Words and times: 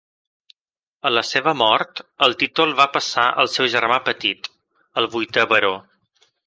A 1.09 1.11
la 1.15 1.23
seva 1.31 1.53
mort, 1.59 2.01
el 2.29 2.35
títol 2.45 2.75
va 2.81 2.89
passar 2.97 3.29
al 3.45 3.53
seu 3.59 3.71
germà 3.77 4.03
petit, 4.11 4.53
el 5.03 5.15
vuitè 5.17 5.51
baró. 5.55 5.75